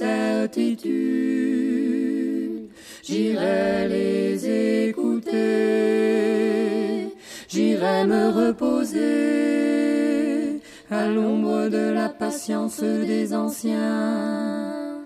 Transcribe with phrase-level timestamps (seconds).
[0.00, 0.04] Mes
[0.48, 0.88] certitudes,
[3.04, 5.38] j'irai les écouter,
[7.48, 9.00] j'irai me reposer
[10.90, 15.04] à l'ombre de la patience des anciens.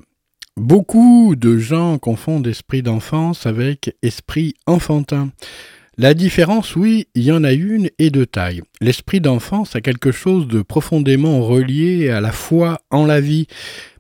[0.59, 5.31] Beaucoup de gens confondent esprit d'enfance avec esprit enfantin.
[5.99, 8.61] La différence, oui, il y en a une et de taille.
[8.83, 13.47] L'esprit d'enfance a quelque chose de profondément relié à la foi en la vie,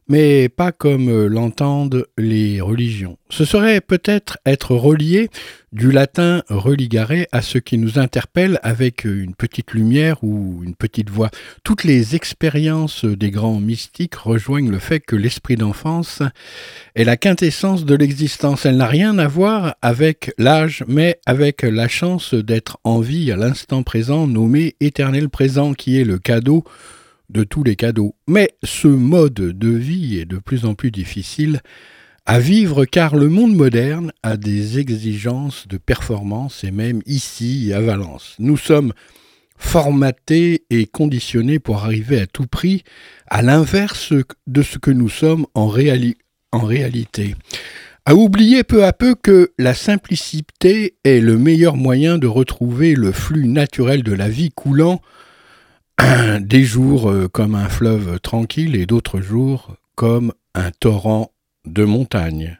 [0.08, 3.18] mais pas comme euh, l'entendent les religions.
[3.28, 5.28] Ce serait peut-être être relié
[5.72, 11.10] du latin religare à ce qui nous interpelle avec une petite lumière ou une petite
[11.10, 11.30] voix.
[11.64, 16.22] Toutes les expériences des grands mystiques rejoignent le fait que l'esprit d'enfance
[16.94, 18.64] est la quintessence de l'existence.
[18.64, 23.36] Elle n'a rien à voir avec l'âge, mais avec la chance d'être en vie à
[23.36, 26.64] l'instant présent, nommé éternel présent, qui est le cadeau
[27.30, 28.14] de tous les cadeaux.
[28.28, 31.60] Mais ce mode de vie est de plus en plus difficile
[32.26, 37.80] à vivre car le monde moderne a des exigences de performance et même ici à
[37.80, 38.34] Valence.
[38.38, 38.92] Nous sommes
[39.56, 42.82] formatés et conditionnés pour arriver à tout prix
[43.28, 44.12] à l'inverse
[44.46, 46.16] de ce que nous sommes en, réali
[46.52, 47.36] en réalité.
[48.04, 53.10] À oublier peu à peu que la simplicité est le meilleur moyen de retrouver le
[53.12, 55.00] flux naturel de la vie coulant
[56.40, 61.32] des jours euh, comme un fleuve tranquille et d'autres jours comme un torrent
[61.64, 62.58] de montagne.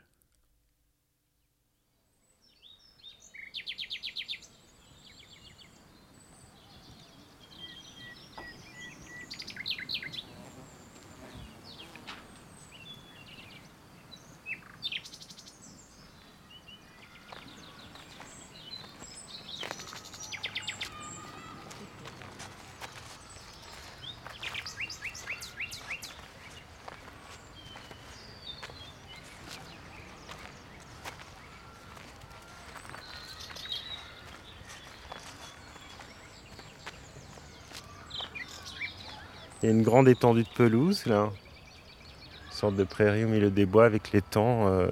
[39.67, 41.23] Il y a une grande étendue de pelouse là.
[41.25, 44.87] Une sorte de prairie au milieu des bois avec l'étang euh,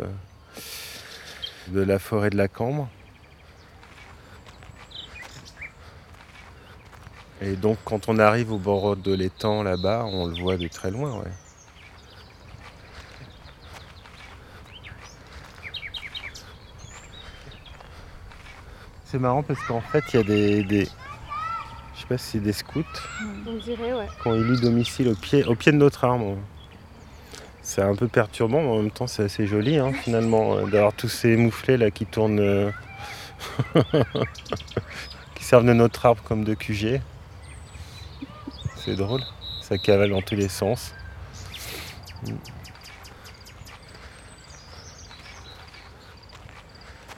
[1.68, 2.88] de la forêt de la Cambre.
[7.40, 10.90] Et donc quand on arrive au bord de l'étang là-bas, on le voit de très
[10.90, 11.22] loin.
[19.04, 20.88] C'est marrant parce qu'en fait il y a des,
[22.04, 22.84] sais pas si c'est des scouts.
[23.46, 24.06] On dirait, ouais.
[24.20, 26.36] Qui ont élu domicile au pied, au pied de notre arbre.
[27.62, 30.92] C'est un peu perturbant, mais en même temps c'est assez joli hein, finalement euh, d'avoir
[30.92, 32.70] tous ces mouflets là qui tournent, euh,
[35.34, 37.00] qui servent de notre arbre comme de QG.
[38.76, 39.22] C'est drôle,
[39.62, 40.92] ça cavale dans tous les sens.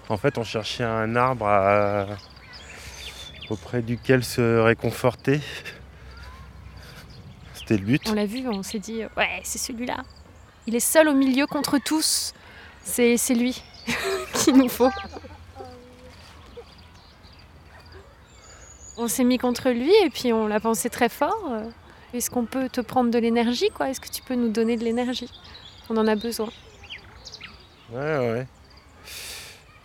[0.09, 2.07] En fait, on cherchait un arbre à,
[3.51, 5.41] auprès duquel se réconforter.
[7.55, 8.03] C'était le but.
[8.09, 9.99] On l'a vu, on s'est dit, ouais, c'est celui-là.
[10.67, 12.33] Il est seul au milieu contre tous.
[12.83, 13.63] C'est lui
[14.35, 14.91] qu'il nous faut.
[18.99, 21.51] On s'est mis contre lui et puis on l'a pensé très fort.
[22.15, 23.91] Est-ce qu'on peut te prendre de l'énergie quoi?
[23.91, 25.31] Est-ce que tu peux nous donner de l'énergie?
[25.91, 26.49] On en a besoin.
[27.93, 28.47] Ouais, ouais.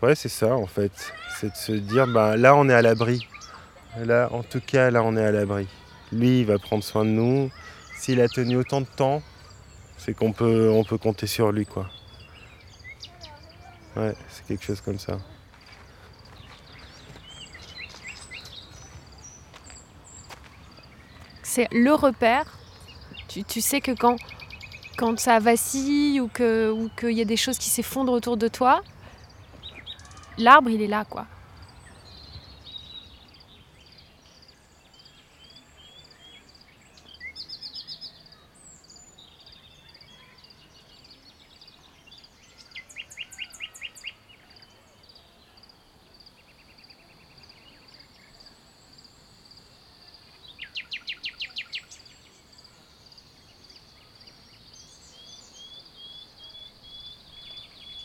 [0.02, 0.92] Ouais, c'est ça en fait.
[1.40, 3.28] C'est de se dire, bah, là on est à l'abri.
[3.98, 5.68] Là, en tout cas, là, on est à l'abri.
[6.12, 7.52] lui, il va prendre soin de nous.
[7.98, 9.22] S'il a tenu autant de temps,
[9.98, 11.90] c'est qu'on peut, on peut compter sur lui, quoi.
[13.96, 15.18] Ouais, c'est quelque chose comme ça.
[21.44, 22.46] C'est le repère.
[23.28, 24.16] Tu, tu sais que quand,
[24.98, 28.82] quand ça vacille ou qu'il ou y a des choses qui s'effondrent autour de toi,
[30.38, 31.28] l'arbre, il est là, quoi.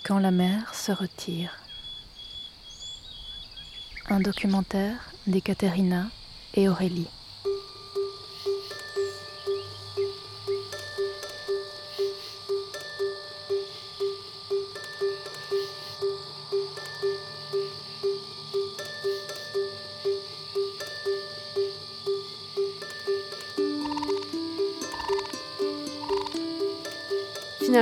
[0.06, 1.50] Quand la mer se retire.
[4.08, 6.06] Un documentaire d'Ekaterina
[6.54, 7.08] et Aurélie.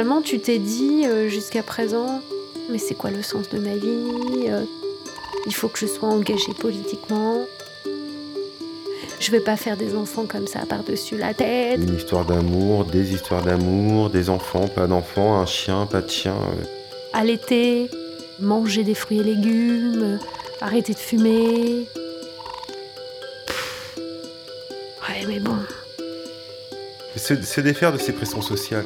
[0.05, 2.21] Finalement, tu t'es dit euh, jusqu'à présent,
[2.71, 4.63] mais c'est quoi le sens de ma vie Euh,
[5.47, 7.41] Il faut que je sois engagée politiquement.
[9.19, 11.81] Je vais pas faire des enfants comme ça par-dessus la tête.
[11.81, 16.35] Une histoire d'amour, des histoires d'amour, des enfants, pas d'enfants, un chien, pas de chien.
[16.35, 16.65] euh.
[17.15, 17.91] Allaiter,
[18.41, 20.19] manger des fruits et légumes,
[20.61, 21.87] arrêter de fumer.
[23.47, 23.97] Pff.
[25.09, 25.57] Ouais, mais bon.
[27.17, 28.85] Se, se défaire de ces pressions sociales.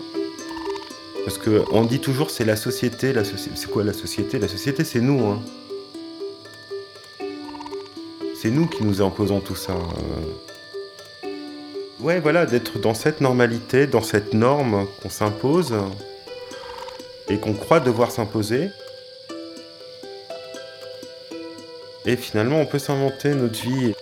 [1.28, 4.38] Parce que on dit toujours c'est la société, la soci- c'est quoi la société?
[4.38, 5.26] La société c'est nous.
[5.26, 5.42] Hein.
[8.40, 9.74] C'est nous qui nous imposons tout ça.
[9.74, 11.28] euh.
[12.00, 15.74] Ouais, voilà, d'être dans cette normalité, dans cette norme qu'on s'impose
[17.28, 18.70] et qu'on croit devoir s'imposer.
[22.06, 23.92] Et finalement, on peut s'inventer notre vie.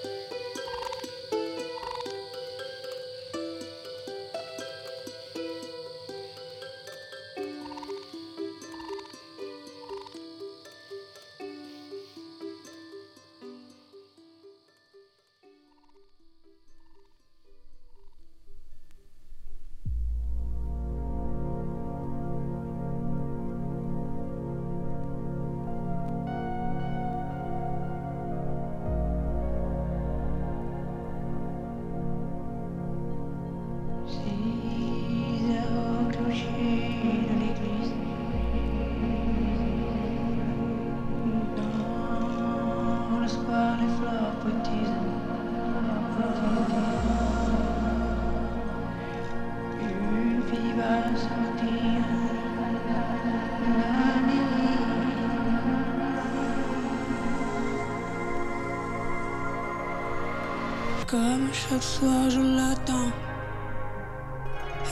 [61.52, 63.10] Chaque soir je l'attends,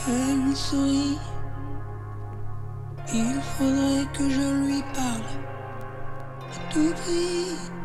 [0.07, 1.17] elle me sourit.
[3.13, 5.29] Il faudrait que je lui parle
[6.51, 7.84] à tout prix.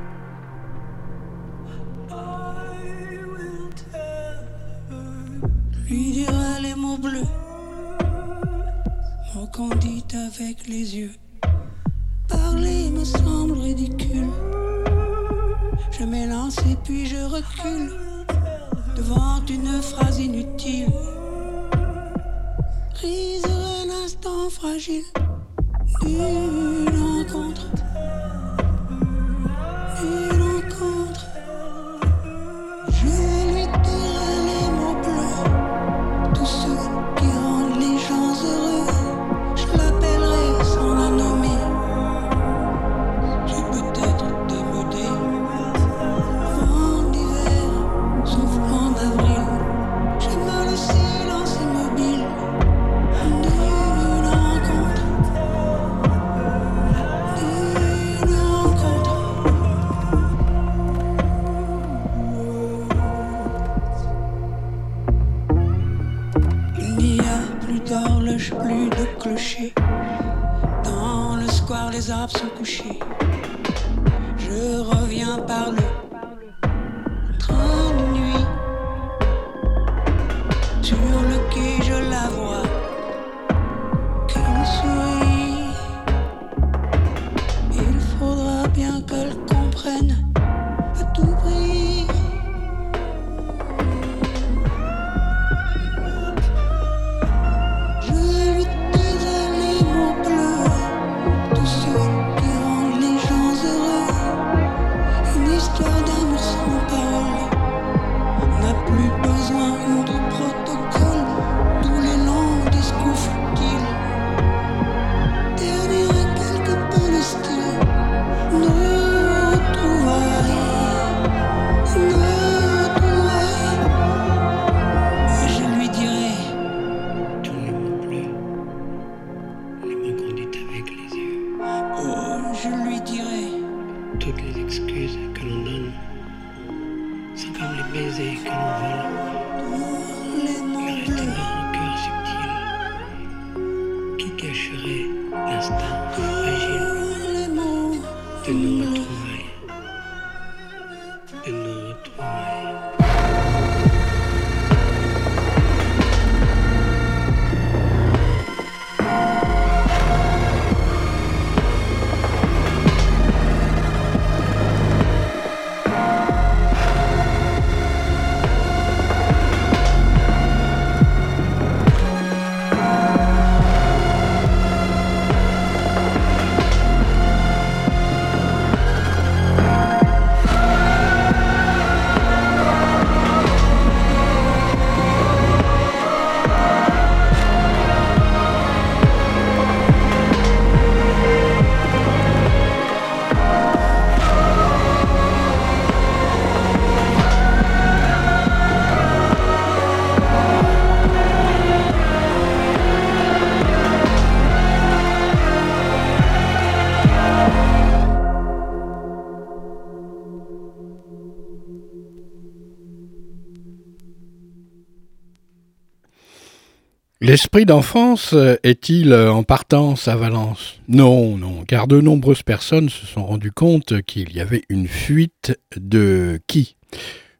[217.30, 218.34] L'esprit d'enfance
[218.64, 224.02] est-il en partance à Valence Non, non, car de nombreuses personnes se sont rendues compte
[224.02, 226.74] qu'il y avait une fuite de qui?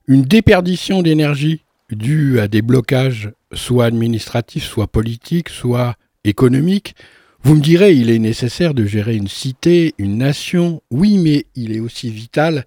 [0.06, 6.94] Une déperdition d'énergie due à des blocages, soit administratifs, soit politiques, soit économiques.
[7.42, 11.74] Vous me direz, il est nécessaire de gérer une cité, une nation, oui, mais il
[11.74, 12.64] est aussi vital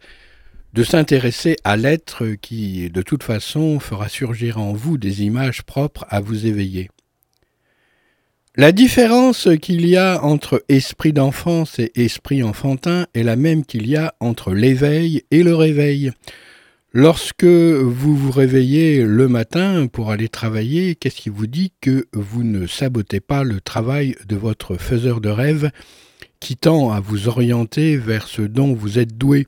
[0.74, 6.06] de s'intéresser à l'être qui, de toute façon, fera surgir en vous des images propres
[6.10, 6.90] à vous éveiller.
[8.56, 13.88] La différence qu'il y a entre esprit d'enfance et esprit enfantin est la même qu'il
[13.88, 16.12] y a entre l'éveil et le réveil.
[16.92, 22.44] Lorsque vous vous réveillez le matin pour aller travailler, qu'est-ce qui vous dit que vous
[22.44, 25.72] ne sabotez pas le travail de votre faiseur de rêve
[26.40, 29.48] qui tend à vous orienter vers ce dont vous êtes doué?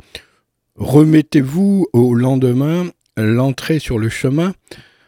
[0.77, 4.55] Remettez-vous au lendemain l'entrée sur le chemin,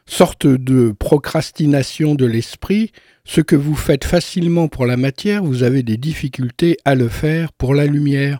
[0.08, 2.92] sorte de procrastination de l'esprit,
[3.26, 7.52] ce que vous faites facilement pour la matière, vous avez des difficultés à le faire
[7.54, 8.40] pour la lumière.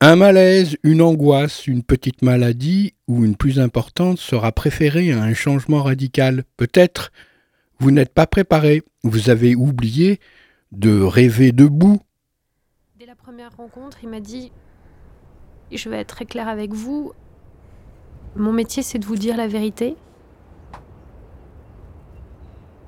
[0.00, 5.32] Un malaise, une angoisse, une petite maladie ou une plus importante sera préférée à un
[5.32, 6.44] changement radical.
[6.58, 7.12] Peut-être
[7.78, 10.20] vous n'êtes pas préparé, vous avez oublié
[10.72, 12.00] de rêver debout.
[12.98, 14.50] Dès la première rencontre, il m'a dit
[15.70, 17.12] Je vais être très clair avec vous.
[18.34, 19.96] Mon métier, c'est de vous dire la vérité.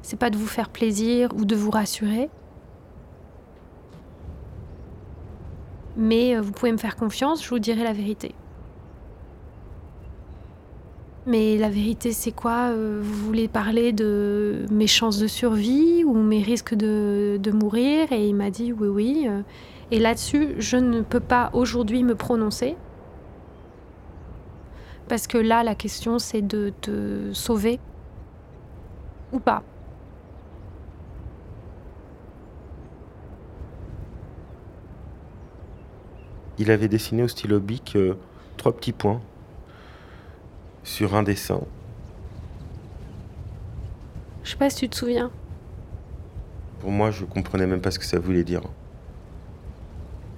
[0.08, 2.30] C'est pas de vous faire plaisir ou de vous rassurer.
[5.98, 8.34] Mais euh, vous pouvez me faire confiance, je vous dirai la vérité.
[11.26, 16.14] Mais la vérité, c'est quoi Euh, Vous voulez parler de mes chances de survie ou
[16.14, 18.10] mes risques de, de mourir?
[18.10, 19.26] Et il m'a dit oui, oui.
[19.28, 19.42] euh,
[19.90, 22.76] Et là-dessus, je ne peux pas aujourd'hui me prononcer.
[25.06, 27.78] Parce que là, la question, c'est de te sauver
[29.34, 29.62] ou pas.
[36.58, 38.14] Il avait dessiné au stylo bic euh,
[38.56, 39.20] trois petits points
[40.82, 41.60] sur un dessin.
[44.42, 45.30] Je sais pas si tu te souviens.
[46.80, 48.62] Pour moi, je comprenais même pas ce que ça voulait dire.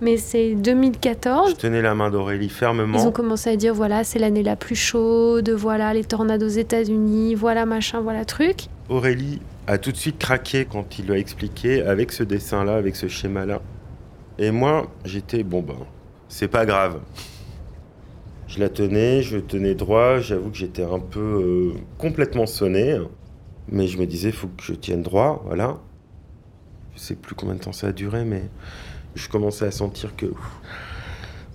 [0.01, 1.51] Mais c'est 2014.
[1.51, 3.13] Je tenais la main d'Aurélie Ils ont fermement.
[3.13, 7.67] commencé à dire voilà, c'est l'année la plus chaude, voilà les tornades aux États-Unis, voilà
[7.67, 8.67] machin, voilà truc.
[8.89, 12.97] Aurélie a tout de suite craqué quand il lui a expliqué avec ce dessin-là, avec
[12.97, 13.61] ce schéma-là.
[14.39, 15.77] Et moi, j'étais bon ben,
[16.31, 17.01] c'est pas grave.
[18.47, 20.21] Je la tenais, je tenais droit.
[20.21, 22.99] J'avoue que j'étais un peu euh, complètement sonné,
[23.69, 25.79] mais je me disais faut que je tienne droit, voilà.
[26.95, 28.45] Je sais plus combien de temps ça a duré, mais
[29.15, 30.61] je commençais à sentir que ouf,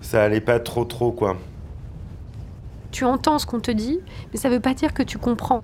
[0.02, 1.38] ça allait pas trop trop quoi.
[2.92, 4.00] Tu entends ce qu'on te dit,
[4.32, 5.64] mais ça veut pas dire que tu comprends.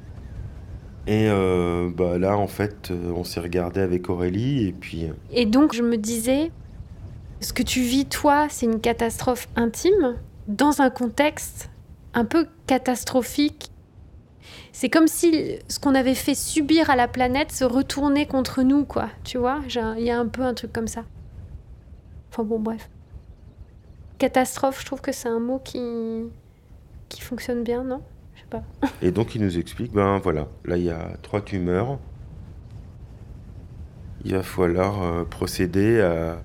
[1.07, 5.45] Et euh, bah là, en fait, euh, on s'est regardé avec Aurélie et puis Et
[5.45, 6.51] donc je me disais,
[7.41, 10.15] ce que tu vis toi, c'est une catastrophe intime
[10.47, 11.69] dans un contexte
[12.13, 13.71] un peu catastrophique.
[14.71, 18.85] C'est comme si ce qu'on avait fait subir à la planète se retournait contre nous,
[18.85, 19.09] quoi.
[19.23, 21.03] Tu vois, il y a un peu un truc comme ça.
[22.29, 22.89] Enfin bon, bref.
[24.17, 25.79] Catastrophe, je trouve que c'est un mot qui
[27.09, 28.01] qui fonctionne bien, non?
[28.35, 28.63] Je sais pas.
[29.01, 31.99] Et donc il nous explique, ben voilà, là il y a trois tumeurs.
[34.23, 36.41] Il va falloir euh, procéder à...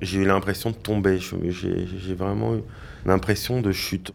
[0.00, 1.18] j'ai eu l'impression de tomber.
[1.18, 2.62] J'ai vraiment eu
[3.06, 4.12] l'impression de chute.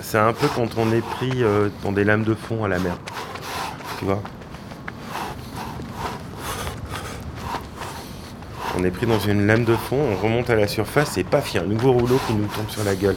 [0.00, 2.78] C'est un peu quand on est pris euh, dans des lames de fond à la
[2.78, 2.96] mer.
[3.98, 4.22] Tu vois?
[8.78, 11.54] On est pris dans une lame de fond, on remonte à la surface et paf,
[11.54, 13.16] il y a un nouveau rouleau qui nous tombe sur la gueule.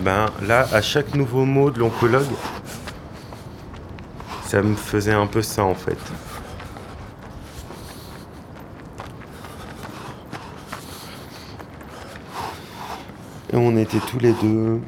[0.00, 2.24] Ben là, à chaque nouveau mot de l'oncologue,
[4.46, 5.98] ça me faisait un peu ça en fait.
[13.52, 14.80] Et on était tous les deux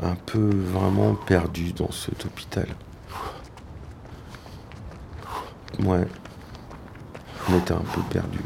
[0.00, 2.68] un peu vraiment perdus dans cet hôpital.
[5.80, 6.06] Ouais
[7.50, 8.40] on était un peu perdu.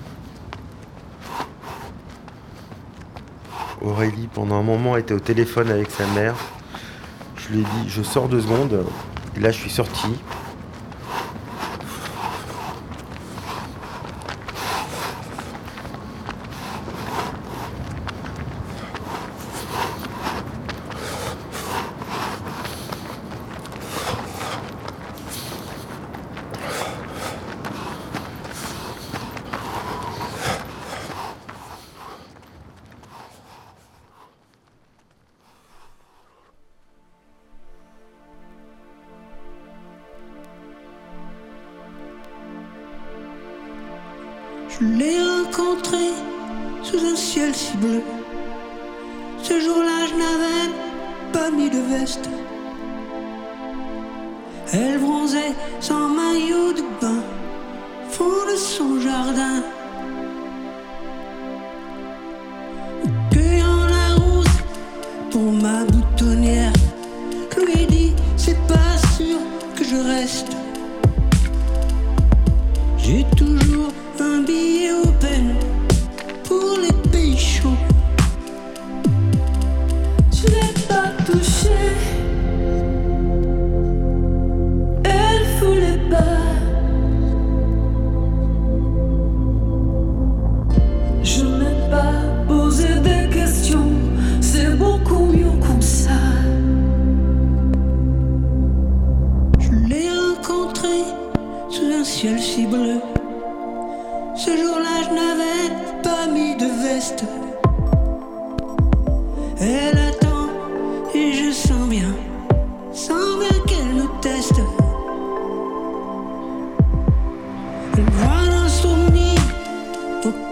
[3.80, 6.34] Aurélie, pendant un moment, était au téléphone avec sa mère.
[7.36, 8.84] Je lui ai dit, je sors deux secondes.
[9.40, 10.08] Là, je suis sorti.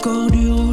[0.07, 0.66] Encore du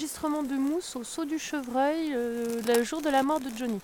[0.00, 3.78] enregistrement de mousse au saut du chevreuil euh, le jour de la mort de Johnny.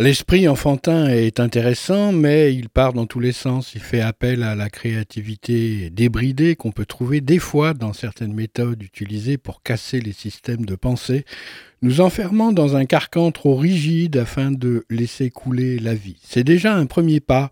[0.00, 3.74] L'esprit enfantin est intéressant, mais il part dans tous les sens.
[3.74, 8.82] Il fait appel à la créativité débridée qu'on peut trouver des fois dans certaines méthodes
[8.82, 11.26] utilisées pour casser les systèmes de pensée,
[11.82, 16.16] nous enfermant dans un carcan trop rigide afin de laisser couler la vie.
[16.22, 17.50] C'est déjà un premier pas,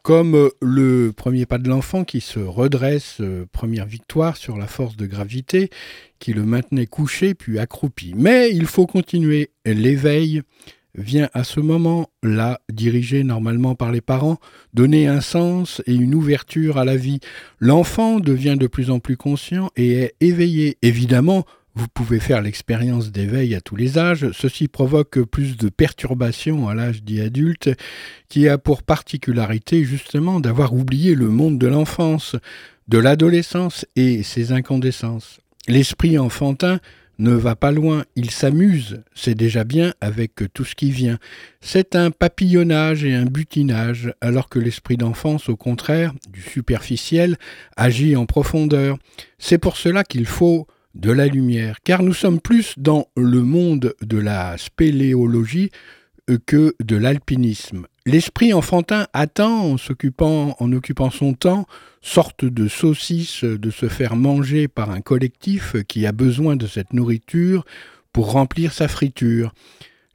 [0.00, 4.96] comme le premier pas de l'enfant qui se redresse, euh, première victoire sur la force
[4.96, 5.68] de gravité
[6.20, 8.14] qui le maintenait couché puis accroupi.
[8.16, 10.40] Mais il faut continuer l'éveil
[10.94, 14.38] vient à ce moment-là, dirigé normalement par les parents,
[14.74, 17.20] donner un sens et une ouverture à la vie.
[17.58, 20.76] L'enfant devient de plus en plus conscient et est éveillé.
[20.82, 24.30] Évidemment, vous pouvez faire l'expérience d'éveil à tous les âges.
[24.32, 27.70] Ceci provoque plus de perturbations à l'âge dit adulte,
[28.28, 32.36] qui a pour particularité justement d'avoir oublié le monde de l'enfance,
[32.88, 35.40] de l'adolescence et ses incandescences.
[35.66, 36.80] L'esprit enfantin
[37.18, 41.18] ne va pas loin, il s'amuse, c'est déjà bien avec tout ce qui vient.
[41.60, 47.36] C'est un papillonnage et un butinage, alors que l'esprit d'enfance, au contraire, du superficiel,
[47.76, 48.98] agit en profondeur.
[49.38, 53.94] C'est pour cela qu'il faut de la lumière, car nous sommes plus dans le monde
[54.02, 55.70] de la spéléologie
[56.46, 57.86] que de l'alpinisme.
[58.04, 61.66] L'esprit enfantin attend, en s'occupant, en occupant son temps,
[62.00, 66.94] sorte de saucisse de se faire manger par un collectif qui a besoin de cette
[66.94, 67.64] nourriture
[68.12, 69.54] pour remplir sa friture.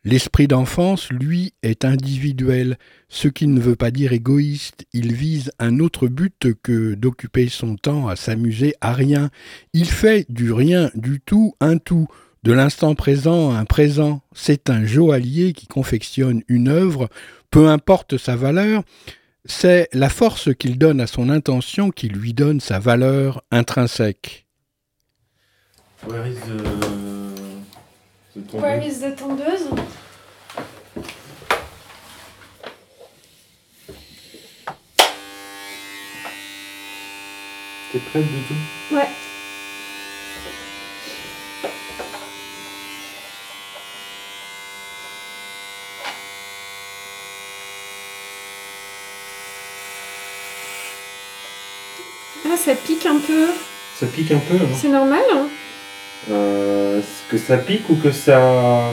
[0.04, 5.80] L'esprit d'enfance, lui, est individuel, ce qui ne veut pas dire égoïste, il vise un
[5.80, 9.30] autre but que d'occuper son temps à s'amuser à rien.
[9.73, 12.08] Il fait du rien du tout un tout,
[12.43, 14.21] de l'instant présent un présent.
[14.34, 17.10] C'est un joaillier qui confectionne une œuvre,
[17.51, 18.83] peu importe sa valeur,
[19.45, 24.45] c'est la force qu'il donne à son intention qui lui donne sa valeur intrinsèque.
[26.05, 26.57] Where is the,
[28.36, 29.69] the Where is the tondeuse?
[37.91, 39.07] T'es prête du tout Ouais.
[52.67, 53.47] ça pique un peu.
[53.99, 54.77] Ça pique un peu, hein.
[54.79, 55.47] C'est normal, hein
[56.29, 58.91] euh, Que ça pique ou que ça...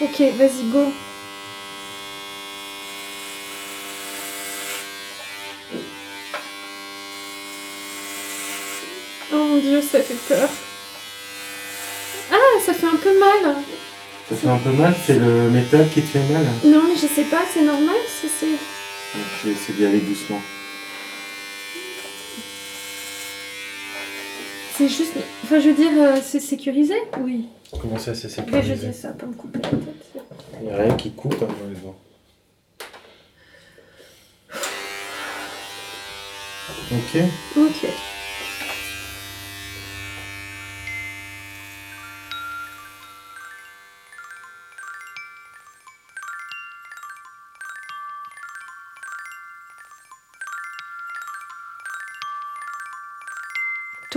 [0.00, 0.92] Ok, vas-y, go.
[9.32, 10.48] Oh mon dieu, ça fait peur.
[12.32, 13.54] Ah, ça fait un peu mal.
[14.28, 16.44] Ça fait un peu mal, c'est le métal qui te fait mal.
[16.64, 18.46] Non, mais je sais pas, c'est normal, c'est...
[19.42, 20.40] Je vais essayer d'y aller doucement.
[24.76, 25.12] C'est juste.
[25.44, 27.46] Enfin, je veux dire, euh, c'est sécurisé Oui.
[27.80, 29.78] Comment ça, c'est sécurisé Mais je dis ça, pas me couper la tête.
[30.60, 31.96] Il n'y a rien qui coupe hein, dans les dents.
[36.92, 37.22] Ok.
[37.56, 37.88] Ok.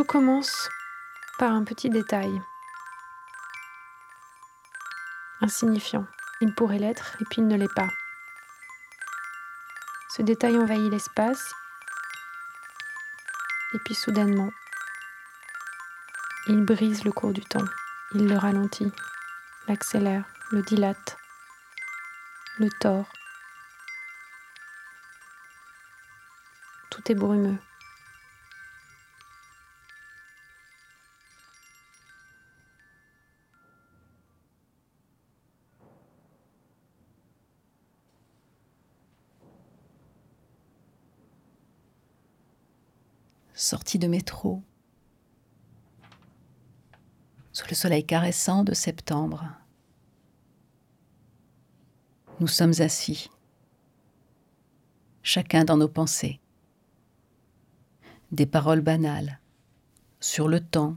[0.08, 0.70] Commence
[1.38, 2.42] par un petit détail.
[5.42, 6.08] Insignifiant.
[6.40, 7.90] Il pourrait l'être et puis il ne l'est pas.
[10.16, 11.54] Ce détail envahit l'espace
[13.74, 14.50] et puis soudainement,
[16.48, 17.66] il brise le cours du temps.
[18.14, 18.92] Il le ralentit,
[19.68, 21.18] l'accélère, le dilate,
[22.60, 23.12] le tord.
[26.90, 27.58] Tout est brumeux.
[43.58, 44.62] Sortie de métro,
[47.52, 49.50] sous le soleil caressant de septembre.
[52.40, 53.32] Nous sommes assis,
[55.24, 56.40] chacun dans nos pensées.
[58.32, 59.40] Des paroles banales
[60.20, 60.96] sur le temps,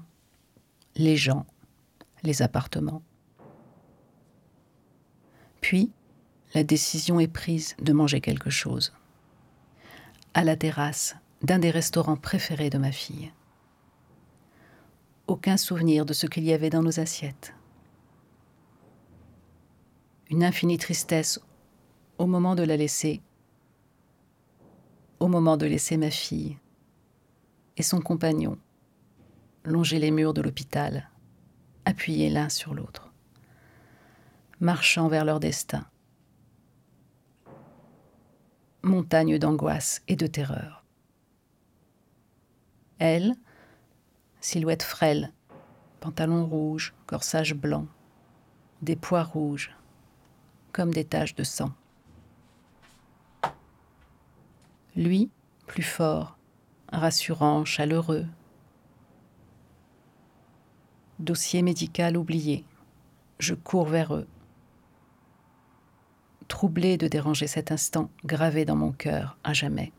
[0.96, 1.46] les gens,
[2.22, 3.02] les appartements.
[5.62, 5.92] Puis,
[6.52, 8.92] la décision est prise de manger quelque chose.
[10.34, 13.32] À la terrasse d'un des restaurants préférés de ma fille.
[15.26, 17.54] Aucun souvenir de ce qu'il y avait dans nos assiettes.
[20.28, 21.40] Une infinie tristesse
[22.18, 23.22] au moment de la laisser,
[25.18, 26.58] au moment de laisser ma fille
[27.76, 28.58] et son compagnon
[29.64, 31.10] longer les murs de l'hôpital,
[31.84, 33.12] appuyés l'un sur l'autre,
[34.60, 35.86] marchant vers leur destin
[38.82, 40.79] montagne d'angoisse et de terreur.
[43.00, 43.34] Elle,
[44.40, 45.32] silhouette frêle,
[45.98, 47.86] pantalon rouge, corsage blanc,
[48.82, 49.74] des pois rouges,
[50.70, 51.72] comme des taches de sang.
[54.94, 55.30] Lui,
[55.66, 56.38] plus fort,
[56.92, 58.26] rassurant, chaleureux.
[61.18, 62.64] Dossier médical oublié.
[63.40, 64.28] Je cours vers eux
[66.50, 69.92] troublé de déranger cet instant gravé dans mon cœur à jamais.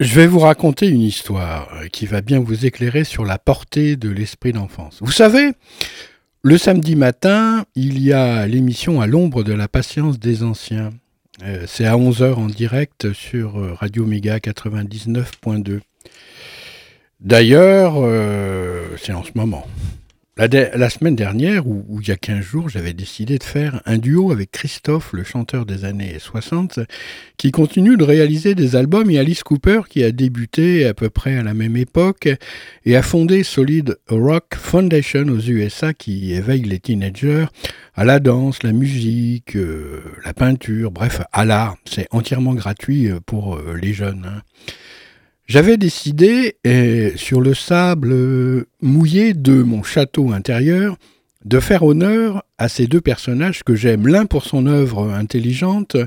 [0.00, 3.94] Je vais vous raconter une histoire euh, qui va bien vous éclairer sur la portée
[3.94, 4.98] de l'esprit d'enfance.
[5.00, 5.52] Vous savez,
[6.42, 10.90] le samedi matin, il y a l'émission À l'ombre de la patience des anciens.
[11.44, 15.78] Euh, c'est à 11h en direct sur euh, Radio Méga 99.2.
[17.20, 17.94] D'ailleurs,
[18.98, 19.64] c'est en ce moment.
[20.36, 24.32] La, semaine dernière, ou, il y a 15 jours, j'avais décidé de faire un duo
[24.32, 26.80] avec Christophe, le chanteur des années 60,
[27.36, 31.36] qui continue de réaliser des albums, et Alice Cooper, qui a débuté à peu près
[31.36, 32.28] à la même époque,
[32.84, 37.46] et a fondé Solid Rock Foundation aux USA, qui éveille les teenagers
[37.94, 41.76] à la danse, la musique, euh, la peinture, bref, à l'art.
[41.84, 44.26] C'est entièrement gratuit euh, pour euh, les jeunes.
[44.28, 44.42] Hein.
[45.46, 46.56] J'avais décidé,
[47.16, 50.96] sur le sable mouillé de mon château intérieur,
[51.44, 55.98] de faire honneur à ces deux personnages que j'aime, l'un pour son œuvre intelligente,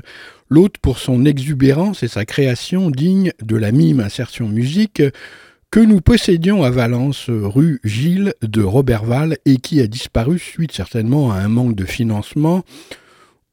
[0.48, 5.02] l'autre pour son exubérance et sa création digne de la mime insertion musique
[5.70, 11.30] que nous possédions à Valence, rue Gilles de Roberval, et qui a disparu suite certainement
[11.30, 12.64] à un manque de financement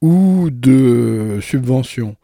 [0.01, 2.15] ou de subvention.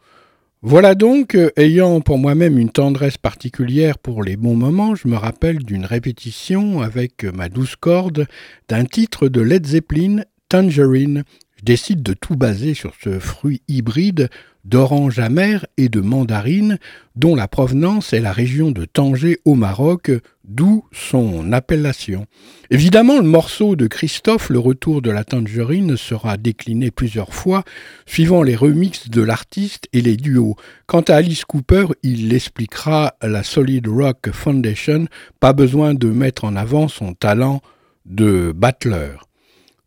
[0.64, 5.16] Voilà donc, euh, ayant pour moi-même une tendresse particulière pour les bons moments, je me
[5.16, 8.28] rappelle d'une répétition avec ma douce corde
[8.68, 11.24] d'un titre de Led Zeppelin, Tangerine.
[11.56, 14.28] Je décide de tout baser sur ce fruit hybride
[14.64, 16.78] d'orange amère et de mandarine,
[17.16, 20.10] dont la provenance est la région de Tanger au Maroc,
[20.44, 22.26] d'où son appellation.
[22.70, 27.64] Évidemment, le morceau de Christophe, Le retour de la tangerine, sera décliné plusieurs fois,
[28.06, 30.56] suivant les remixes de l'artiste et les duos.
[30.86, 35.06] Quant à Alice Cooper, il l'expliquera à la Solid Rock Foundation,
[35.40, 37.60] pas besoin de mettre en avant son talent
[38.06, 39.28] de battleur.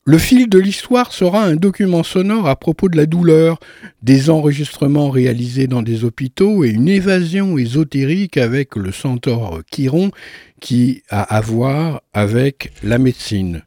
[0.08, 3.60] Le fil de l'histoire sera un document sonore à propos de la douleur,
[4.04, 10.12] des enregistrements réalisés dans des hôpitaux et une évasion ésotérique avec le centaure Chiron
[10.62, 13.64] qui a à voir avec la médecine.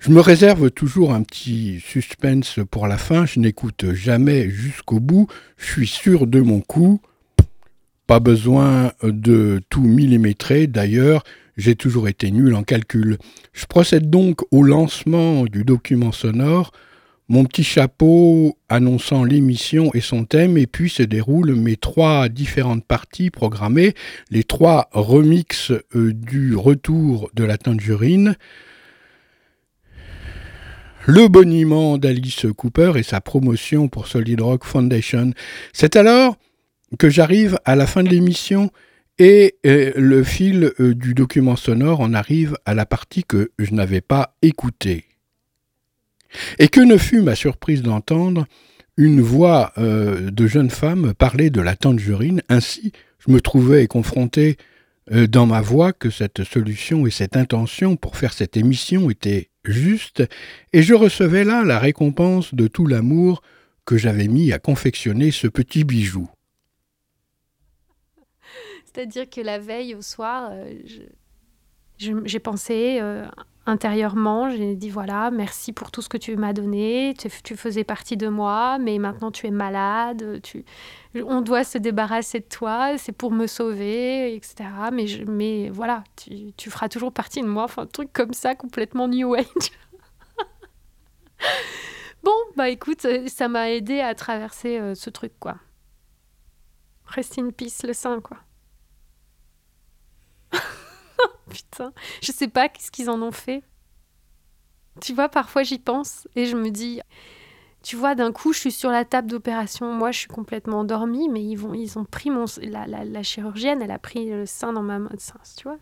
[0.00, 5.28] Je me réserve toujours un petit suspense pour la fin, je n'écoute jamais jusqu'au bout,
[5.56, 7.00] je suis sûr de mon coup.
[8.08, 11.22] Pas besoin de tout millimétrer d'ailleurs,
[11.56, 13.18] j'ai toujours été nul en calcul.
[13.52, 16.72] Je procède donc au lancement du document sonore,
[17.28, 22.84] mon petit chapeau annonçant l'émission et son thème, et puis se déroulent mes trois différentes
[22.84, 23.94] parties programmées,
[24.30, 28.36] les trois remixes euh, du retour de la tangerine,
[31.06, 35.32] le boniment d'Alice Cooper et sa promotion pour Solid Rock Foundation.
[35.72, 36.36] C'est alors
[36.98, 38.70] que j'arrive à la fin de l'émission
[39.18, 43.72] et euh, le fil euh, du document sonore en arrive à la partie que je
[43.72, 45.04] n'avais pas écoutée.
[46.58, 48.46] Et que ne fut ma surprise d'entendre
[48.96, 52.92] une voix euh, de jeune femme parler de la tangerine, ainsi
[53.26, 54.56] je me trouvais confronté
[55.08, 60.24] dans ma voix que cette solution et cette intention pour faire cette émission étaient justes,
[60.72, 63.40] et je recevais là la récompense de tout l'amour
[63.84, 66.28] que j'avais mis à confectionner ce petit bijou.
[68.96, 70.72] C'est-à-dire que la veille au soir, euh,
[71.98, 73.26] j'ai pensé euh,
[73.66, 77.12] intérieurement, j'ai dit voilà, merci pour tout ce que tu m'as donné,
[77.44, 80.64] tu, faisais partie de moi, mais maintenant tu es malade, tu,
[81.14, 84.70] on doit se débarrasser de toi, c'est pour me sauver, etc.
[84.90, 86.02] Mais, mais voilà,
[86.56, 89.44] tu, feras toujours partie de moi, enfin un truc comme ça, complètement new age.
[92.22, 95.56] bon, bah écoute, euh, ça m'a aidé à traverser ce truc, quoi.
[97.04, 98.38] Rest in peace le sein, quoi.
[101.50, 101.92] Putain,
[102.22, 103.62] je sais pas qu'est-ce qu'ils en ont fait.
[105.00, 107.00] Tu vois, parfois j'y pense et je me dis,
[107.82, 109.92] tu vois, d'un coup, je suis sur la table d'opération.
[109.92, 112.46] Moi, je suis complètement endormie, mais ils, vont, ils ont pris mon.
[112.62, 115.10] La, la, chirurgienne, elle a pris le sein dans ma main
[115.56, 115.78] tu vois.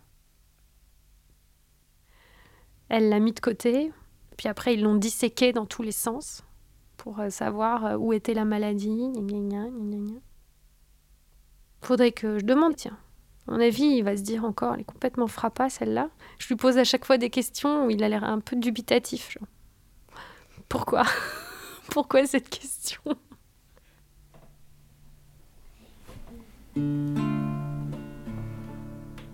[2.91, 3.91] Elle l'a mis de côté,
[4.37, 6.43] puis après, ils l'ont disséqué dans tous les sens
[6.99, 9.11] pour euh, savoir euh, où était la maladie.
[11.81, 12.99] Faudrait que je demande, tiens,
[13.47, 16.09] à mon avis, il va se dire encore, elle est complètement frappa celle-là.
[16.39, 19.37] Je lui pose à chaque fois des questions où il a l'air un peu dubitatif.
[20.69, 21.05] Pourquoi?
[21.91, 23.03] Pourquoi cette question?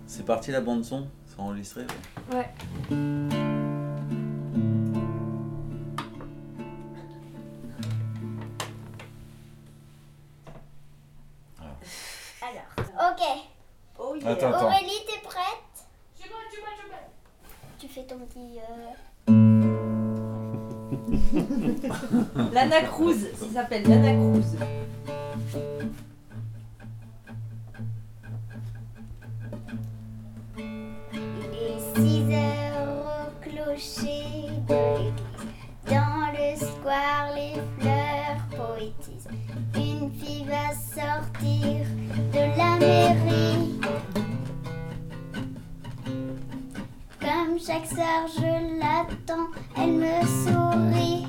[0.05, 1.07] C'est parti la bande son.
[1.25, 1.87] C'est enregistré
[2.33, 2.49] Ouais.
[14.23, 15.87] Aurélie, t'es prête?
[16.15, 17.09] Je prête, je prête, je prête.
[17.79, 18.59] Tu fais ton petit.
[18.59, 18.91] Euh.
[22.53, 24.57] Lana Cruz, ça s'appelle Lana Cruz.
[30.57, 35.49] Il est 6 heures au clocher de l'église.
[35.87, 39.29] Dans le square, les fleurs poétisent.
[39.75, 41.85] Une fille va sortir
[42.33, 43.80] de la mairie.
[47.65, 51.27] Chaque soir je l'attends, elle me sourit.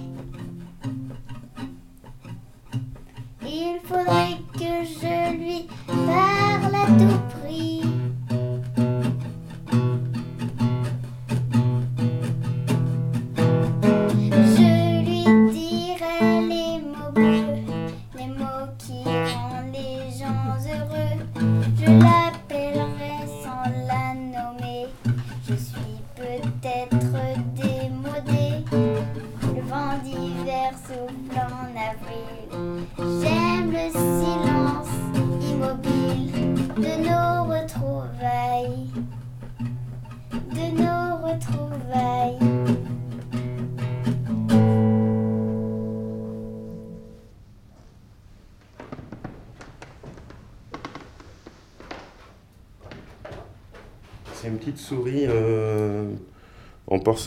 [3.43, 7.32] Il faudrait que je lui parle à tout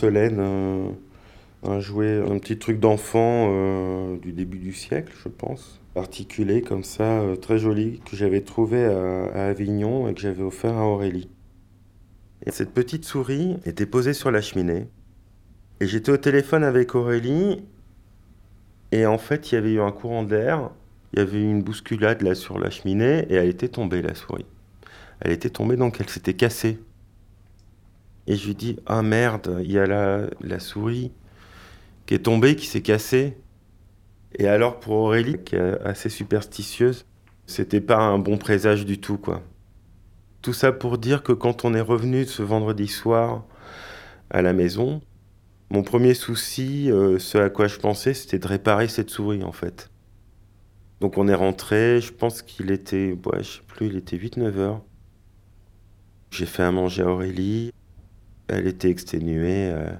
[0.04, 5.80] un jouet, un petit truc d'enfant euh, du début du siècle, je pense.
[5.94, 10.42] Articulé comme ça, euh, très joli, que j'avais trouvé à, à Avignon et que j'avais
[10.42, 11.28] offert à Aurélie.
[12.44, 14.88] Et cette petite souris était posée sur la cheminée.
[15.80, 17.64] Et j'étais au téléphone avec Aurélie.
[18.92, 20.70] Et en fait, il y avait eu un courant d'air.
[21.12, 24.14] Il y avait eu une bousculade là sur la cheminée et elle était tombée, la
[24.14, 24.44] souris.
[25.20, 26.78] Elle était tombée donc elle s'était cassée.
[28.26, 31.12] Et je lui dis Ah merde, il y a la, la souris
[32.06, 33.36] qui est tombée, qui s'est cassée.
[34.38, 37.06] Et alors pour Aurélie, qui est assez superstitieuse,
[37.46, 39.42] c'était pas un bon présage du tout, quoi.
[40.42, 43.44] Tout ça pour dire que quand on est revenu ce vendredi soir
[44.30, 45.00] à la maison,
[45.70, 49.52] mon premier souci, euh, ce à quoi je pensais, c'était de réparer cette souris, en
[49.52, 49.90] fait.
[51.00, 54.56] Donc on est rentré, je pense qu'il était, ouais, je sais plus, il était 8-9
[54.58, 54.82] heures.
[56.30, 57.72] J'ai fait à manger à Aurélie.
[58.48, 59.70] Elle était exténuée.
[59.70, 59.92] euh,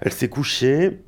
[0.00, 1.00] Elle s'est couchée.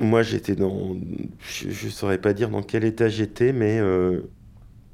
[0.00, 0.96] Moi, j'étais dans.
[1.40, 4.22] Je ne saurais pas dire dans quel état j'étais, mais euh,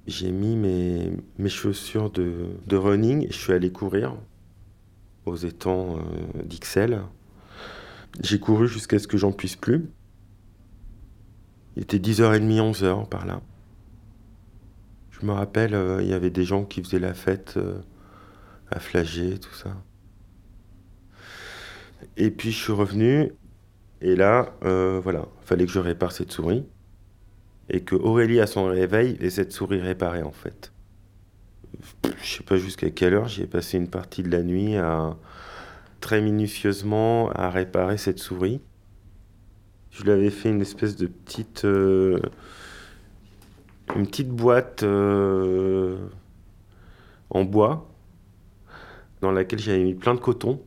[0.07, 4.17] j'ai mis mes, chaussures de, running et je suis allé courir
[5.25, 7.01] aux étangs euh, d'Ixelles.
[8.23, 9.89] J'ai couru jusqu'à ce que j'en puisse plus.
[11.77, 13.41] Il était 10h30, 11h par là.
[15.11, 17.59] Je me rappelle, il y avait des gens qui faisaient la fête
[18.71, 19.71] à Flagey, tout ça.
[22.17, 23.33] Et puis je suis revenu,
[24.01, 26.65] et là, euh, voilà, fallait que je répare cette souris.
[27.71, 30.73] Et que Aurélie, à son réveil, ait cette souris réparée, en fait.
[32.23, 35.17] Je sais pas jusqu'à quelle heure, j'y ai passé une partie de la nuit à
[36.01, 38.61] très minutieusement à réparer cette souris.
[39.91, 41.65] Je lui avais fait une espèce de petite.
[41.65, 42.21] euh,
[43.97, 45.97] une petite boîte euh,
[47.31, 47.88] en bois
[49.21, 50.61] dans laquelle j'avais mis plein de coton.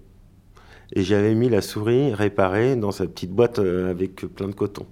[0.94, 4.86] Et j'avais mis la souris réparée dans sa petite boîte euh, avec plein de coton.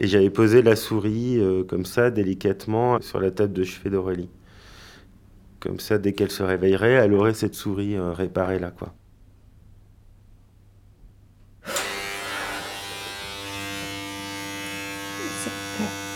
[0.00, 4.28] Et j'avais posé la souris euh, comme ça, délicatement, sur la table de chevet d'Aurélie.
[5.60, 8.94] Comme ça, dès qu'elle se réveillerait, elle aurait cette souris euh, réparée là, quoi.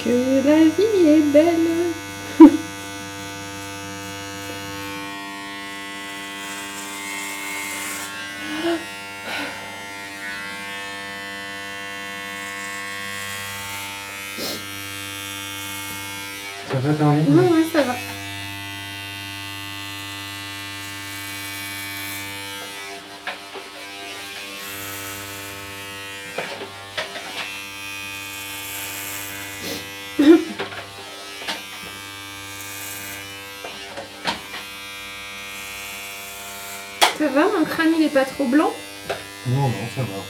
[0.04, 1.78] Que la vie est belle.
[16.70, 17.94] Ça va, ouais, ça va.
[37.18, 38.72] Ça va, mon crâne il est pas trop blanc?
[39.48, 40.22] Non, non, ça va.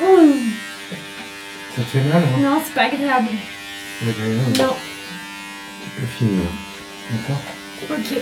[0.00, 0.32] Oh,
[1.76, 3.28] Ça te fait mal, hein Non, c'est pas agréable.
[4.02, 4.58] Agréable.
[4.58, 4.76] Non.
[6.00, 6.40] Le film.
[7.10, 7.42] D'accord
[7.90, 8.18] Ok.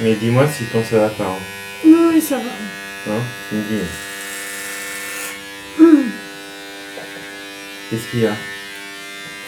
[0.00, 1.24] Mais dis-moi si toi ça va pas.
[1.24, 1.38] Hein,
[1.84, 3.12] Oui, oui, ça va.
[3.12, 3.84] Hein Tu me dis.
[5.80, 6.10] Hum,
[7.90, 8.34] Qu'est-ce qu'il y a?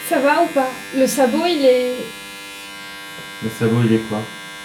[0.09, 0.69] Ça va ou pas?
[0.95, 1.93] Le sabot, il est.
[3.43, 4.21] Le sabot, il est quoi?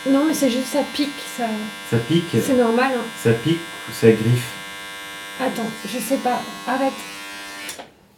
[0.09, 1.45] Non, mais c'est juste ça pique, ça.
[1.91, 2.27] Ça pique?
[2.33, 3.05] C'est normal, hein.
[3.23, 4.49] Ça pique ou ça griffe?
[5.43, 6.41] Attends, je sais pas.
[6.69, 6.93] Arrête.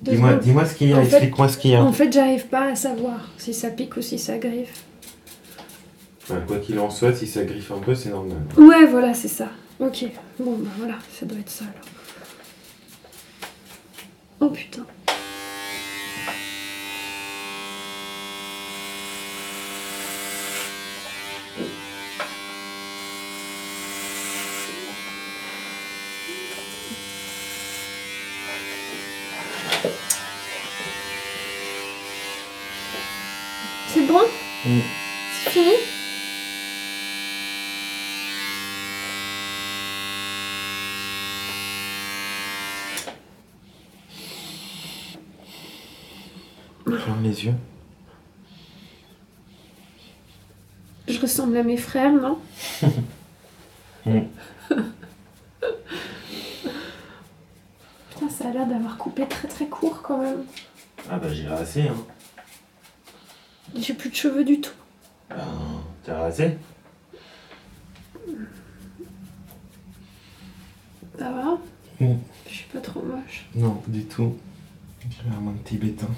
[0.02, 1.82] Dis-moi dis ce qu'il y a, explique-moi ce qu'il y a.
[1.82, 4.84] En fait, j'arrive pas à savoir si ça pique ou si ça griffe.
[6.46, 8.38] Quoi qu'il en soit, si ça griffe un peu, c'est normal.
[8.58, 9.48] Ouais, voilà, c'est ça.
[9.80, 10.04] Ok.
[10.38, 11.88] Bon, bah voilà, ça doit être ça alors.
[14.40, 14.84] Oh putain.
[51.08, 52.38] Je ressemble à mes frères, non.
[54.06, 54.20] Hmm.
[58.10, 60.44] Putain, ça a l'air d'avoir coupé très très court quand même.
[61.10, 61.96] Ah bah j'ai rasé, hein.
[63.74, 64.74] J'ai plus de cheveux du tout.
[65.30, 65.36] Ben,
[66.04, 66.58] t'as rasé
[71.18, 71.58] Ça va.
[71.98, 72.18] Hmm.
[72.46, 73.46] Je suis pas trop moche.
[73.54, 74.36] Non, du tout.
[75.08, 76.10] J'ai un moins tibétain.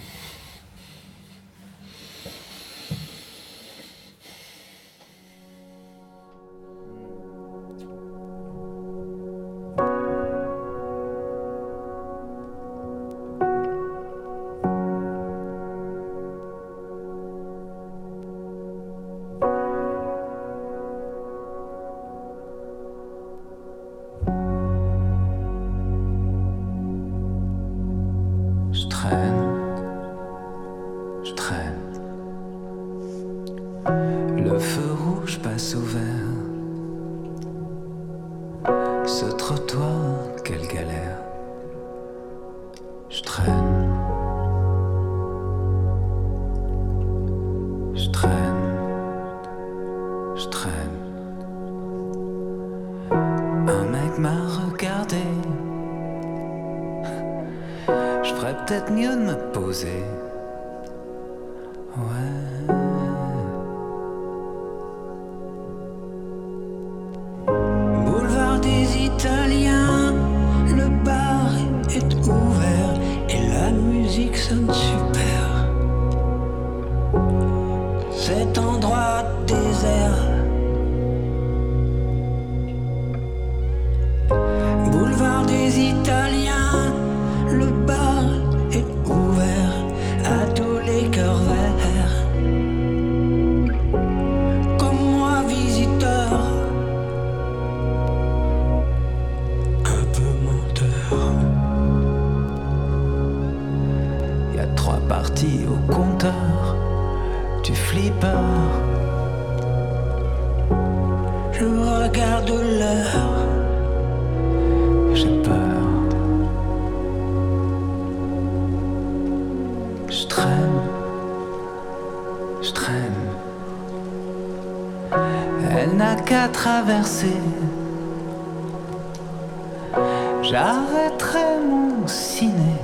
[130.42, 132.76] J'arrêterai mon ciné,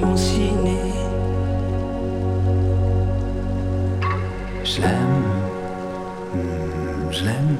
[0.00, 0.80] mon ciné.
[4.64, 5.22] Je l'aime,
[6.32, 7.56] hmm, je l'aime.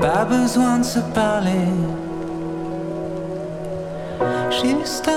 [0.00, 1.68] Pas besoin de se parler,
[4.50, 5.15] juste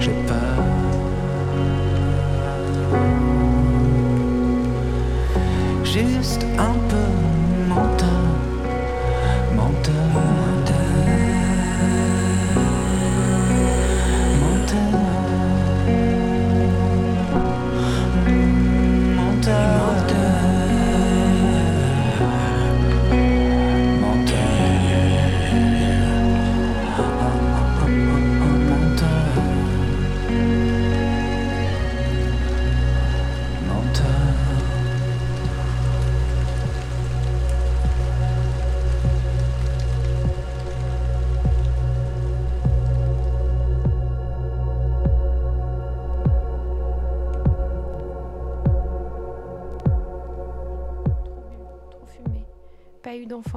[0.00, 0.69] j'ai pas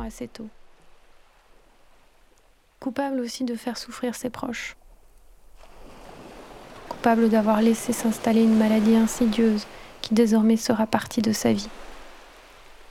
[0.02, 0.48] assez tôt.
[2.80, 4.76] Coupable aussi de faire souffrir ses proches.
[6.90, 9.66] Coupable d'avoir laissé s'installer une maladie insidieuse
[10.02, 11.70] qui désormais sera partie de sa vie,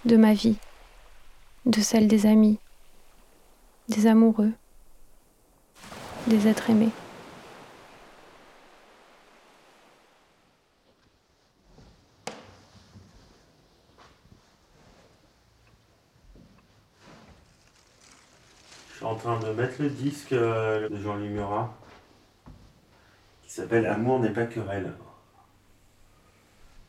[0.05, 0.57] de ma vie,
[1.67, 2.59] de celle des amis,
[3.89, 4.53] des amoureux,
[6.27, 6.91] des êtres aimés.
[19.13, 21.77] En train de mettre le disque euh, de Jean-Louis Murat
[23.43, 24.95] qui s'appelle Amour n'est pas querelle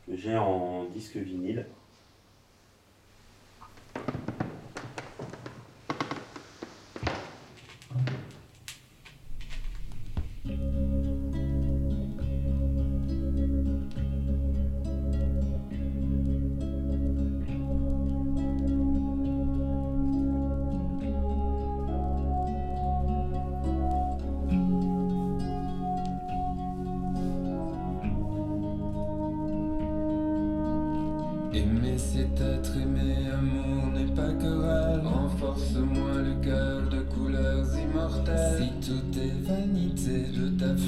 [0.06, 1.66] que j'ai en disque vinyle.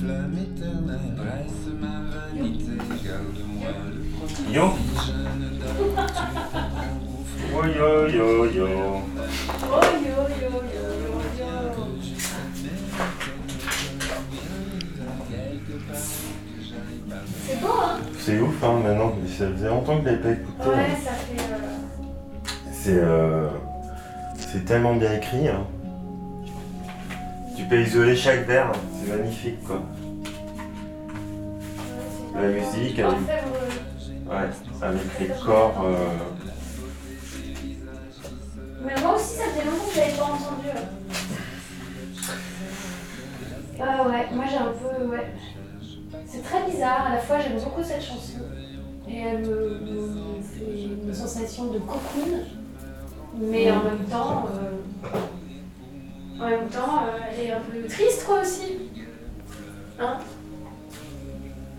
[0.07, 2.72] Flamme éternelle Presse ma vanité,
[3.04, 4.66] garde-moi le premier Yo.
[5.07, 6.07] jeune d'or
[7.36, 9.02] Tu Yo yo yo yo.
[17.46, 19.12] C'est beau, hein C'est ouf, hein, maintenant.
[19.22, 20.68] mais Ça faisait longtemps que je l'avais pas écouté.
[20.68, 20.96] Ouais, hein.
[21.04, 21.40] ça fait.
[21.52, 23.48] euh, C'est euh,
[24.36, 25.48] c'est tellement bien écrit.
[25.48, 25.66] hein.
[27.68, 28.72] Peux isoler chaque vers, hein.
[29.00, 29.82] c'est magnifique quoi.
[32.34, 34.50] La musique avec, ouais,
[34.82, 35.82] avec les corps.
[35.84, 35.96] euh,
[38.84, 40.68] Mais moi aussi, ça fait longtemps que je pas entendu.
[43.80, 45.06] Ah ouais, moi j'ai un peu.
[45.06, 45.32] Ouais.
[46.26, 48.38] C'est très bizarre, à la fois j'aime beaucoup cette chanson.
[49.08, 52.44] Et elle me, me fait une sensation de cocoon.
[53.40, 54.46] Mais en même temps.
[54.54, 55.18] euh,
[56.41, 58.78] en même temps, euh, elle est un peu triste quoi aussi.
[59.99, 60.18] Hein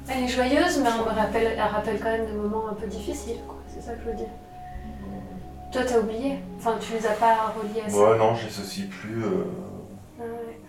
[0.10, 3.38] Elle est joyeuse, mais elle, rappelle, elle rappelle quand même des moments un peu difficiles,
[3.48, 3.58] quoi.
[3.68, 4.30] C'est ça que je veux dire.
[5.72, 9.24] Toi, t'as oublié Enfin, tu les as pas reliés à ça Ouais, non, j'associe plus.
[9.24, 9.44] euh,
[10.20, 10.60] Ah ouais.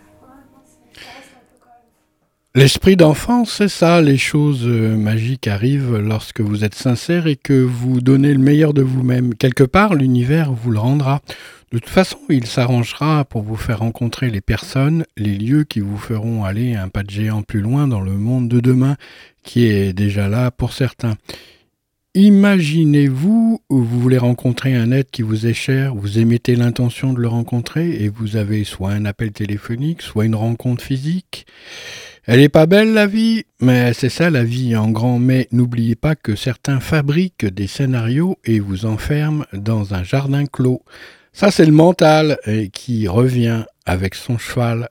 [2.54, 7.62] L'esprit d'enfant, c'est ça, les choses euh, magiques arrivent lorsque vous êtes sincère et que
[7.62, 9.34] vous donnez le meilleur de vous-même.
[9.34, 11.20] Quelque part, l'univers vous le rendra.
[11.70, 15.98] De toute façon, il s'arrangera pour vous faire rencontrer les personnes, les lieux qui vous
[15.98, 18.96] feront aller un pas de géant plus loin dans le monde de demain,
[19.42, 21.18] qui est déjà là pour certains.
[22.14, 27.28] Imaginez-vous, vous voulez rencontrer un être qui vous est cher, vous émettez l'intention de le
[27.28, 31.46] rencontrer et vous avez soit un appel téléphonique, soit une rencontre physique.
[32.24, 35.18] Elle est pas belle la vie, mais c'est ça la vie en grand.
[35.18, 40.82] Mais n'oubliez pas que certains fabriquent des scénarios et vous enferment dans un jardin clos.
[41.38, 44.88] Ça c'est le mental et qui revient avec son cheval.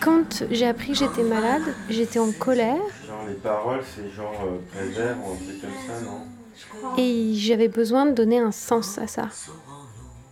[0.00, 4.58] Quand j'ai appris que j'étais malade, j'étais en colère Genre les paroles, c'est genre euh,
[4.76, 6.96] prévert ou un truc comme ça, non?
[7.00, 9.28] Et j'avais besoin de donner un sens à ça.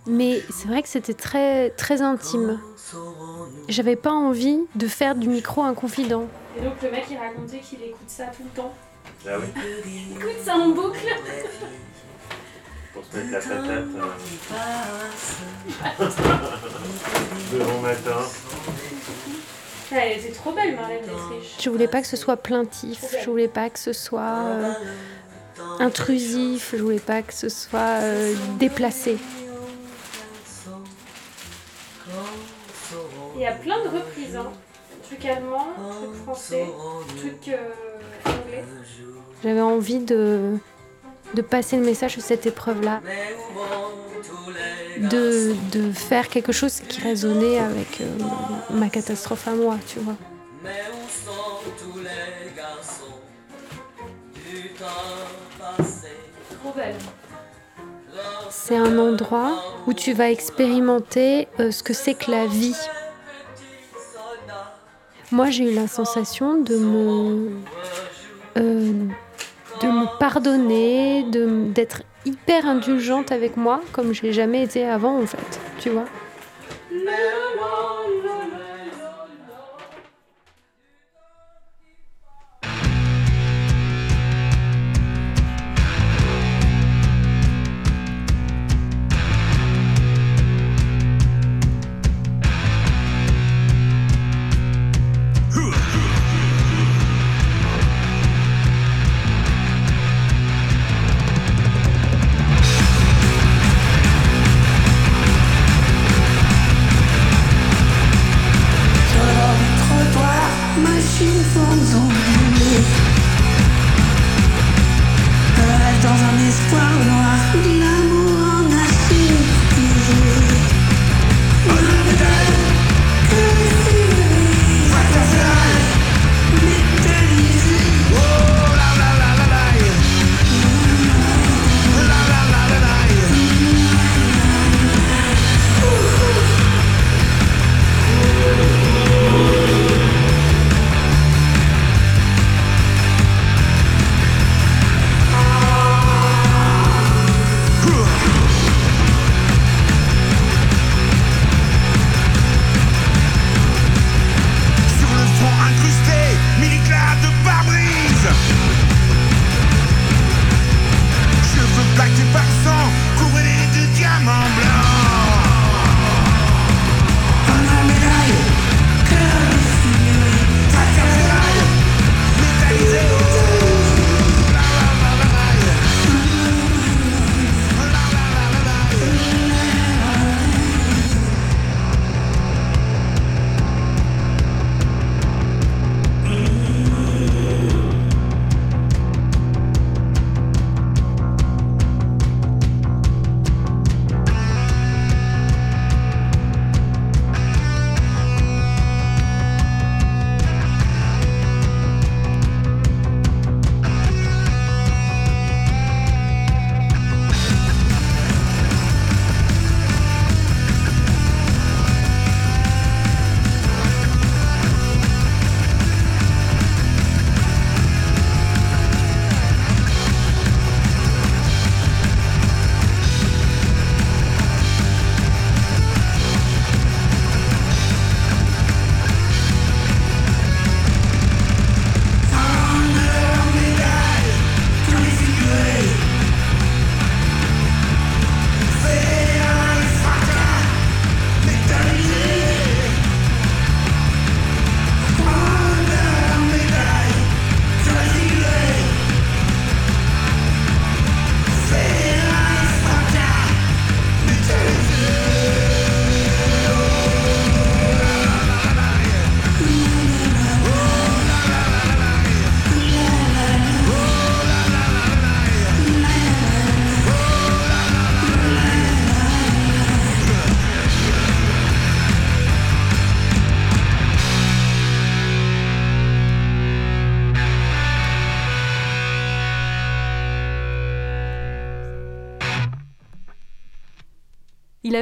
[0.08, 2.58] Mais c'est vrai que c'était très, très intime.
[3.68, 6.26] J'avais pas envie de faire du micro un confident.
[6.58, 8.74] Et donc le mec il racontait qu'il écoute ça tout le temps.
[9.28, 9.46] Ah oui
[9.86, 11.06] Il écoute ça en boucle.
[12.96, 13.84] Pour se mettre la patate.
[16.00, 16.06] euh,
[17.52, 18.20] de bon matin.
[19.92, 21.58] Ah, Elle était trop belle Marlène Dietrich.
[21.62, 24.72] Je voulais pas que ce soit plaintif, je voulais pas que ce soit euh,
[25.78, 29.18] intrusif, je voulais pas que ce soit euh, déplacé.
[33.34, 34.50] Il y a plein de reprises, hein.
[35.04, 36.66] Truc allemand, truc français,
[37.18, 37.68] truc euh,
[38.24, 38.64] anglais.
[39.44, 40.54] J'avais envie de,
[41.34, 43.00] de passer le message de cette épreuve-là,
[44.98, 48.06] de, de faire quelque chose qui résonnait avec euh,
[48.70, 50.16] ma catastrophe à moi, tu vois.
[58.50, 62.74] C'est un endroit où tu vas expérimenter euh, ce que c'est que la vie.
[65.30, 67.50] Moi, j'ai eu la sensation de me,
[69.82, 71.24] de me pardonner,
[71.72, 75.60] d'être hyper indulgente avec moi, comme je l'ai jamais été avant, en fait.
[75.78, 76.04] Tu vois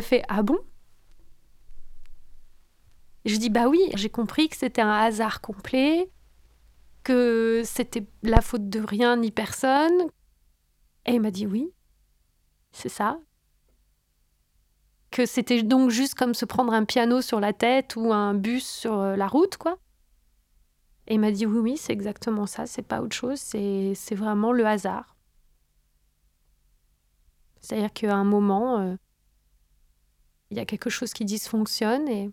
[0.03, 0.59] fait Ah bon?
[3.25, 6.11] Je dis Bah oui, j'ai compris que c'était un hasard complet,
[7.03, 10.09] que c'était la faute de rien ni personne.
[11.07, 11.73] Et il m'a dit Oui,
[12.73, 13.19] c'est ça.
[15.11, 18.67] Que c'était donc juste comme se prendre un piano sur la tête ou un bus
[18.67, 19.79] sur euh, la route, quoi.
[21.07, 24.53] Et il m'a dit oui, oui, c'est exactement ça, c'est pas autre chose, c'est vraiment
[24.53, 25.17] le hasard.
[27.61, 28.97] C'est-à-dire qu'à un moment, euh,
[30.51, 32.31] il y a quelque chose qui dysfonctionne et,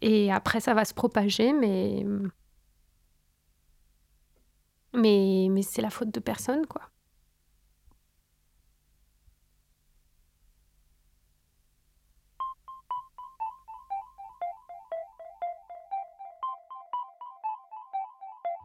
[0.00, 2.04] et après ça va se propager, mais,
[4.94, 6.82] mais, mais c'est la faute de personne, quoi.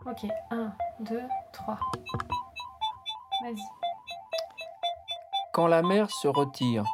[0.06, 1.80] Ok, 1, 2, 3.
[3.44, 3.56] Vas-y.
[5.54, 6.86] Quand la mer se retire.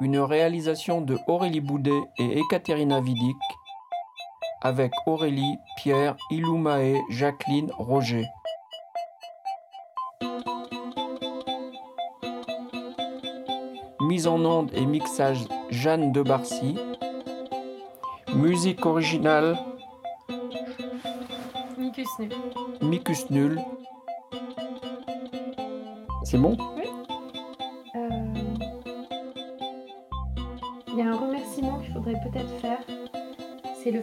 [0.00, 3.36] Une réalisation de Aurélie Boudet et Ekaterina Vidic
[4.62, 8.24] avec Aurélie, Pierre, Iloumae, Jacqueline, Roger.
[14.00, 16.78] Mise en onde et mixage Jeanne de Barcy.
[18.34, 19.58] Musique originale
[21.78, 22.32] Micus nul.
[22.80, 23.60] Micus Nul.
[26.24, 26.56] C'est bon?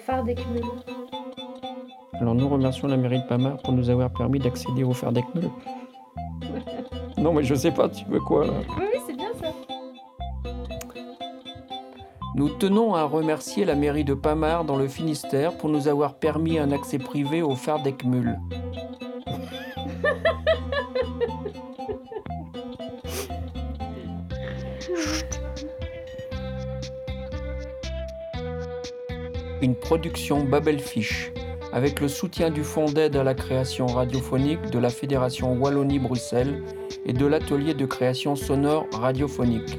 [0.07, 0.23] Phare.
[2.13, 5.49] Alors nous remercions la mairie de Pamar pour nous avoir permis d'accéder au phare d'Ecmul.
[7.17, 8.53] Non mais je sais pas, tu veux quoi là?
[8.77, 9.51] Oui, oui, c'est bien ça.
[12.35, 16.59] Nous tenons à remercier la mairie de Pamar dans le Finistère pour nous avoir permis
[16.59, 18.39] un accès privé au phare d'Ecmul.
[29.61, 31.31] Une production Babelfish
[31.73, 36.61] avec le soutien du Fonds d'aide à la création radiophonique de la Fédération Wallonie-Bruxelles
[37.05, 39.77] et de l'atelier de création sonore radiophonique.